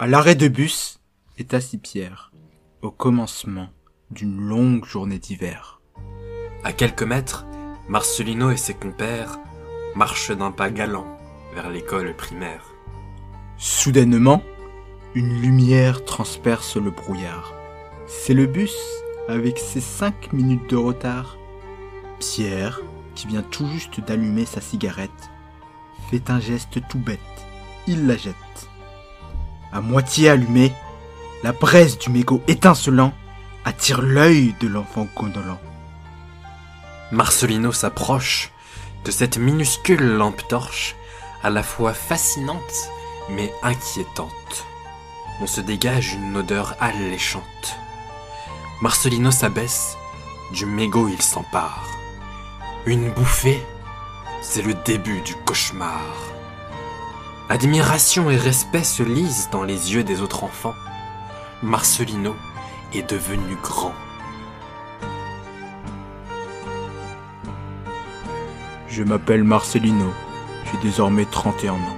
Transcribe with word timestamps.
À 0.00 0.06
l'arrêt 0.06 0.34
de 0.34 0.48
bus 0.48 0.98
est 1.36 1.52
assis 1.52 1.76
Pierre, 1.76 2.32
au 2.80 2.90
commencement 2.90 3.68
d'une 4.10 4.40
longue 4.40 4.86
journée 4.86 5.18
d'hiver. 5.18 5.82
À 6.64 6.72
quelques 6.72 7.02
mètres, 7.02 7.44
Marcelino 7.86 8.50
et 8.50 8.56
ses 8.56 8.72
compères 8.72 9.38
marchent 9.94 10.30
d'un 10.30 10.52
pas 10.52 10.70
galant 10.70 11.18
vers 11.54 11.68
l'école 11.68 12.16
primaire. 12.16 12.64
Soudainement, 13.58 14.42
une 15.14 15.38
lumière 15.42 16.02
transperce 16.06 16.78
le 16.78 16.92
brouillard. 16.92 17.52
C'est 18.06 18.32
le 18.32 18.46
bus 18.46 18.78
avec 19.28 19.58
ses 19.58 19.82
cinq 19.82 20.32
minutes 20.32 20.70
de 20.70 20.76
retard. 20.76 21.36
Pierre, 22.20 22.80
qui 23.14 23.26
vient 23.26 23.42
tout 23.42 23.66
juste 23.66 24.00
d'allumer 24.00 24.46
sa 24.46 24.62
cigarette, 24.62 25.30
fait 26.10 26.30
un 26.30 26.40
geste 26.40 26.80
tout 26.88 26.98
bête. 26.98 27.20
Il 27.86 28.06
la 28.06 28.16
jette. 28.16 28.34
À 29.72 29.80
moitié 29.80 30.28
allumée, 30.28 30.72
la 31.42 31.52
braise 31.52 31.98
du 31.98 32.10
mégot 32.10 32.42
étincelant 32.48 33.12
attire 33.64 34.02
l'œil 34.02 34.54
de 34.60 34.66
l'enfant 34.66 35.06
gondolant. 35.14 35.60
Marcelino 37.12 37.72
s'approche 37.72 38.50
de 39.04 39.10
cette 39.10 39.38
minuscule 39.38 40.16
lampe 40.16 40.46
torche, 40.48 40.96
à 41.42 41.50
la 41.50 41.62
fois 41.62 41.94
fascinante 41.94 42.90
mais 43.30 43.52
inquiétante. 43.62 44.66
On 45.40 45.46
se 45.46 45.60
dégage 45.60 46.14
une 46.14 46.36
odeur 46.36 46.74
alléchante. 46.80 47.76
Marcelino 48.82 49.30
s'abaisse, 49.30 49.96
du 50.52 50.66
mégot 50.66 51.08
il 51.08 51.22
s'empare. 51.22 51.86
Une 52.86 53.10
bouffée, 53.10 53.62
c'est 54.42 54.62
le 54.62 54.74
début 54.74 55.20
du 55.20 55.34
cauchemar. 55.34 56.00
Admiration 57.52 58.30
et 58.30 58.36
respect 58.36 58.84
se 58.84 59.02
lisent 59.02 59.48
dans 59.50 59.64
les 59.64 59.92
yeux 59.92 60.04
des 60.04 60.22
autres 60.22 60.44
enfants. 60.44 60.76
Marcelino 61.64 62.36
est 62.94 63.10
devenu 63.10 63.56
grand. 63.60 63.92
Je 68.86 69.02
m'appelle 69.02 69.42
Marcelino, 69.42 70.12
j'ai 70.64 70.78
désormais 70.78 71.24
31 71.24 71.72
ans. 71.72 71.96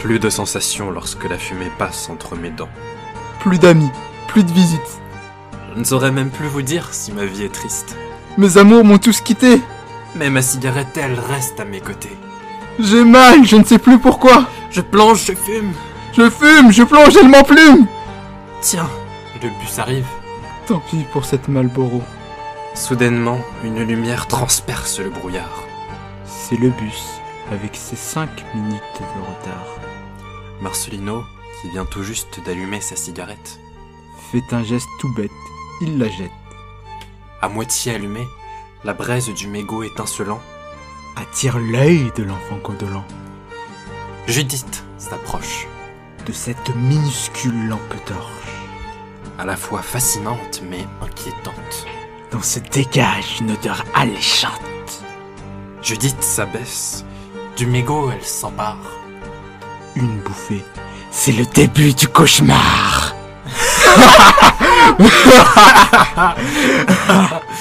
Plus 0.00 0.18
de 0.18 0.28
sensations 0.28 0.90
lorsque 0.90 1.22
la 1.22 1.38
fumée 1.38 1.70
passe 1.78 2.10
entre 2.10 2.34
mes 2.34 2.50
dents. 2.50 2.68
Plus 3.38 3.60
d'amis, 3.60 3.92
plus 4.26 4.42
de 4.42 4.50
visites. 4.50 5.00
Je 5.72 5.78
ne 5.78 5.84
saurais 5.84 6.10
même 6.10 6.30
plus 6.30 6.48
vous 6.48 6.62
dire 6.62 6.92
si 6.92 7.12
ma 7.12 7.26
vie 7.26 7.44
est 7.44 7.54
triste. 7.54 7.96
Mes 8.38 8.58
amours 8.58 8.84
m'ont 8.84 8.98
tous 8.98 9.20
quitté. 9.20 9.60
Mais 10.16 10.30
ma 10.30 10.42
cigarette, 10.42 10.96
elle 10.96 11.20
reste 11.20 11.60
à 11.60 11.64
mes 11.64 11.80
côtés. 11.80 12.18
J'ai 12.78 13.04
mal, 13.04 13.44
je 13.44 13.56
ne 13.56 13.64
sais 13.64 13.78
plus 13.78 13.98
pourquoi. 13.98 14.44
Je 14.70 14.80
plonge, 14.80 15.24
je 15.26 15.34
fume. 15.34 15.72
Je 16.12 16.28
fume, 16.30 16.72
je 16.72 16.82
plonge, 16.82 17.16
elle 17.16 17.28
m'emplume. 17.28 17.86
Tiens, 18.60 18.88
le 19.42 19.48
bus 19.48 19.78
arrive. 19.78 20.06
Tant 20.66 20.80
pis 20.90 21.04
pour 21.12 21.24
cette 21.24 21.48
Malboro. 21.48 22.02
Soudainement, 22.74 23.38
une 23.64 23.82
lumière 23.82 24.26
transperce 24.28 24.98
le 25.00 25.10
brouillard. 25.10 25.62
C'est 26.24 26.56
le 26.56 26.70
bus, 26.70 27.04
avec 27.50 27.76
ses 27.76 27.96
cinq 27.96 28.30
minutes 28.54 28.80
de 29.00 29.20
retard. 29.20 29.66
Marcelino, 30.60 31.22
qui 31.60 31.68
vient 31.70 31.84
tout 31.84 32.02
juste 32.02 32.40
d'allumer 32.46 32.80
sa 32.80 32.96
cigarette, 32.96 33.58
Fait 34.30 34.54
un 34.54 34.62
geste 34.64 34.88
tout 35.00 35.12
bête, 35.14 35.30
il 35.82 35.98
la 35.98 36.08
jette. 36.08 36.30
à 37.42 37.48
moitié 37.48 37.94
allumée, 37.94 38.26
la 38.84 38.92
braise 38.94 39.28
du 39.28 39.48
mégot 39.48 39.82
étincelant, 39.82 40.40
Attire 41.16 41.58
l'œil 41.58 42.10
de 42.16 42.22
l'enfant 42.24 42.56
gondolant. 42.62 43.04
Judith 44.26 44.84
s'approche, 44.98 45.66
De 46.26 46.32
cette 46.32 46.74
minuscule 46.76 47.68
lampe 47.68 48.04
torche, 48.06 48.30
à 49.38 49.44
la 49.44 49.56
fois 49.56 49.82
fascinante 49.82 50.62
mais 50.68 50.86
inquiétante. 51.02 51.86
dont 52.30 52.40
se 52.42 52.60
dégage 52.60 53.40
une 53.40 53.50
odeur 53.50 53.84
alléchante. 53.94 55.02
Judith 55.82 56.22
s'abaisse, 56.22 57.04
du 57.56 57.66
mégot 57.66 58.10
elle 58.10 58.24
s'empare. 58.24 58.78
Une 59.96 60.18
bouffée, 60.20 60.64
c'est 61.10 61.32
le 61.32 61.44
début 61.44 61.92
du 61.92 62.08
cauchemar. 62.08 63.14